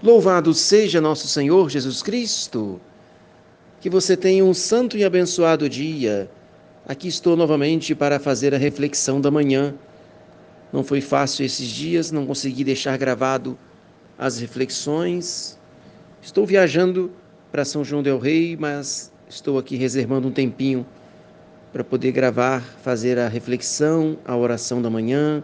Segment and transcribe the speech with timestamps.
[0.00, 2.80] Louvado seja nosso Senhor Jesus Cristo.
[3.80, 6.30] Que você tenha um santo e abençoado dia.
[6.86, 9.74] Aqui estou novamente para fazer a reflexão da manhã.
[10.72, 13.58] Não foi fácil esses dias, não consegui deixar gravado
[14.16, 15.58] as reflexões.
[16.22, 17.10] Estou viajando
[17.50, 20.86] para São João del Rei, mas estou aqui reservando um tempinho
[21.72, 25.42] para poder gravar, fazer a reflexão, a oração da manhã.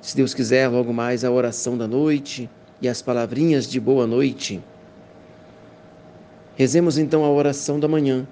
[0.00, 2.48] Se Deus quiser, logo mais a oração da noite
[2.80, 4.60] e as palavrinhas de boa noite.
[6.56, 8.26] Rezemos então a oração da manhã.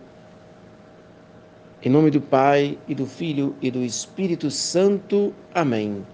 [1.82, 5.32] Em nome do Pai e do Filho e do Espírito Santo.
[5.54, 6.04] Amém.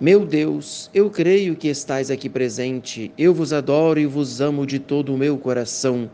[0.00, 3.10] Meu Deus, eu creio que estais aqui presente.
[3.16, 6.10] Eu vos adoro e vos amo de todo o meu coração.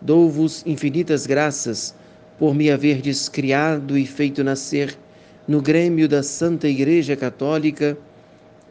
[0.00, 1.94] Dou-vos infinitas graças
[2.38, 4.96] por me haverdes criado e feito nascer
[5.46, 7.98] no grêmio da Santa Igreja Católica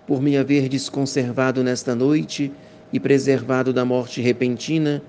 [0.08, 2.52] por me haverdes conservado nesta noite
[2.94, 5.02] e preservado da morte repentina,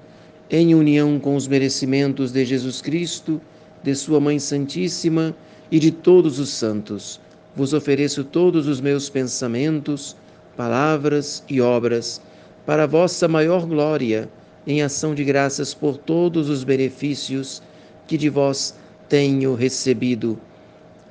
[0.50, 3.41] em união com os merecimentos de Jesus Cristo,
[3.83, 5.34] de Sua Mãe Santíssima
[5.70, 7.20] e de todos os santos,
[7.55, 10.16] vos ofereço todos os meus pensamentos,
[10.56, 12.20] palavras e obras,
[12.64, 14.28] para vossa maior glória,
[14.66, 17.62] em ação de graças por todos os benefícios
[18.06, 18.75] que de vós
[19.08, 20.38] tenho recebido,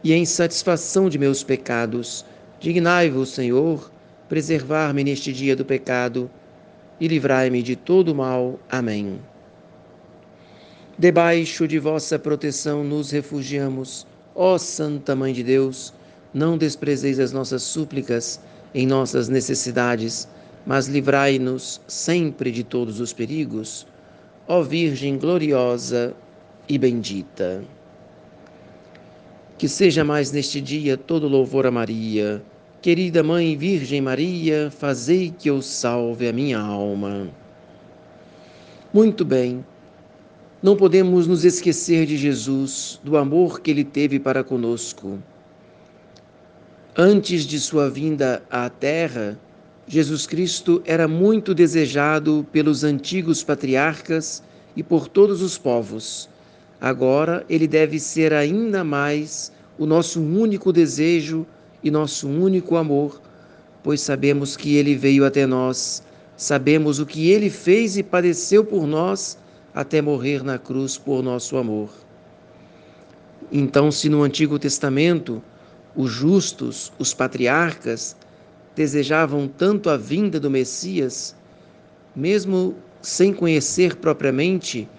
[0.03, 2.25] e em satisfação de meus pecados,
[2.59, 3.91] Dignai-vos, Senhor,
[4.29, 6.29] preservar-me neste dia do pecado
[6.99, 8.59] e livrai-me de todo mal.
[8.69, 9.19] Amém.
[10.97, 15.93] Debaixo de vossa proteção nos refugiamos, ó Santa Mãe de Deus,
[16.33, 18.39] não desprezeis as nossas súplicas
[18.73, 20.27] em nossas necessidades,
[20.65, 23.85] mas livrai-nos sempre de todos os perigos,
[24.47, 26.13] ó Virgem gloriosa
[26.67, 27.63] e bendita.
[29.57, 32.43] Que seja mais neste dia todo louvor a Maria
[32.85, 37.27] Querida Mãe Virgem Maria, fazei que eu salve a minha alma.
[38.93, 39.65] Muito bem,
[40.61, 45.17] não podemos nos esquecer de Jesus, do amor que ele teve para conosco.
[46.95, 49.35] Antes de sua vinda à Terra,
[49.87, 54.43] Jesus Cristo era muito desejado pelos antigos patriarcas
[54.75, 56.29] e por todos os povos.
[56.79, 61.45] Agora ele deve ser ainda mais o nosso único desejo
[61.83, 63.21] e nosso único amor,
[63.83, 66.03] pois sabemos que ele veio até nós,
[66.35, 69.37] sabemos o que ele fez e padeceu por nós
[69.73, 71.89] até morrer na cruz por nosso amor.
[73.51, 75.41] Então, se no Antigo Testamento
[75.95, 78.15] os justos, os patriarcas,
[78.75, 81.35] desejavam tanto a vinda do Messias,
[82.15, 84.89] mesmo sem conhecer propriamente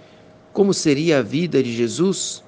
[0.56, 2.42] como seria a vida de Jesus,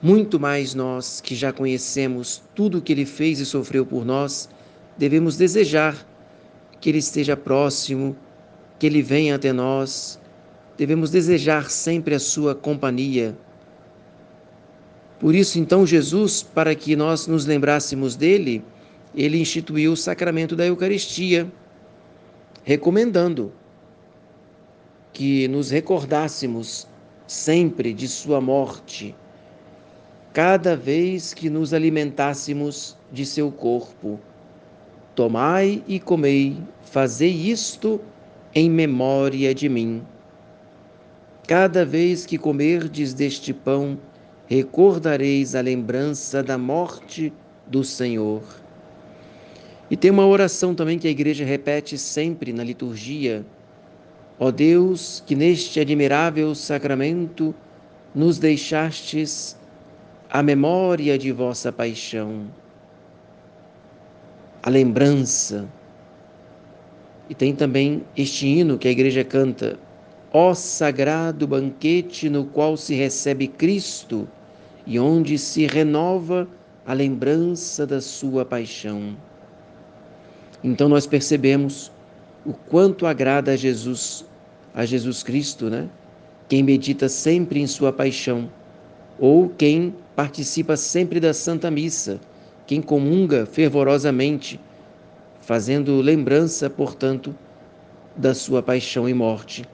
[0.00, 4.48] muito mais nós, que já conhecemos tudo o que ele fez e sofreu por nós,
[4.96, 5.94] devemos desejar
[6.80, 8.16] que ele esteja próximo,
[8.78, 10.18] que ele venha até nós.
[10.78, 13.36] Devemos desejar sempre a sua companhia.
[15.18, 18.64] Por isso, então, Jesus, para que nós nos lembrássemos dele,
[19.14, 21.52] ele instituiu o sacramento da Eucaristia,
[22.64, 23.52] recomendando
[25.12, 26.86] que nos recordássemos
[27.26, 29.14] sempre de sua morte
[30.32, 34.20] cada vez que nos alimentássemos de seu corpo.
[35.14, 38.00] Tomai e comei, fazei isto
[38.54, 40.02] em memória de mim.
[41.46, 43.98] Cada vez que comerdes deste pão,
[44.46, 47.32] recordareis a lembrança da morte
[47.66, 48.42] do Senhor.
[49.90, 53.44] E tem uma oração também que a igreja repete sempre na liturgia.
[54.42, 57.54] Ó Deus, que neste admirável sacramento
[58.14, 59.54] nos deixastes
[60.30, 62.46] a memória de vossa paixão,
[64.62, 65.68] a lembrança.
[67.28, 69.78] E tem também este hino que a igreja canta:
[70.32, 74.26] Ó sagrado banquete no qual se recebe Cristo
[74.86, 76.48] e onde se renova
[76.86, 79.14] a lembrança da sua paixão.
[80.64, 81.92] Então nós percebemos
[82.46, 84.24] o quanto agrada a Jesus,
[84.74, 85.88] a Jesus Cristo, né?
[86.48, 88.50] Quem medita sempre em sua paixão
[89.18, 92.18] ou quem participa sempre da Santa Missa,
[92.66, 94.58] quem comunga fervorosamente,
[95.40, 97.34] fazendo lembrança, portanto,
[98.16, 99.64] da sua paixão e morte.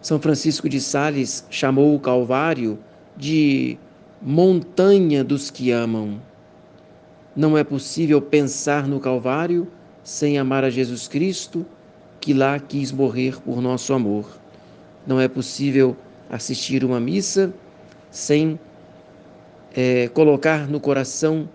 [0.00, 2.78] São Francisco de Sales chamou o Calvário
[3.16, 3.78] de
[4.22, 6.20] montanha dos que amam.
[7.34, 9.68] Não é possível pensar no Calvário
[10.02, 11.66] sem amar a Jesus Cristo,
[12.20, 14.28] que lá quis morrer por nosso amor.
[15.06, 15.96] Não é possível
[16.30, 17.52] assistir uma missa
[18.10, 18.58] sem
[19.74, 21.48] é, colocar no coração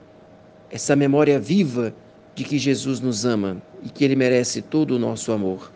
[0.72, 1.94] essa memória viva
[2.36, 5.72] de que Jesus nos ama e que Ele merece todo o nosso amor.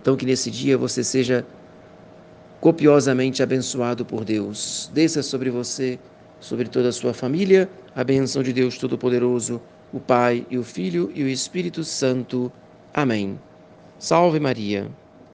[0.00, 1.44] Então, que nesse dia você seja
[2.60, 4.90] copiosamente abençoado por Deus.
[4.94, 5.98] Desça sobre você,
[6.40, 9.60] sobre toda a sua família, a benção de Deus Todo-Poderoso,
[9.92, 12.50] o Pai e o Filho e o Espírito Santo.
[13.00, 13.38] Amém.
[13.96, 14.90] Salve Maria.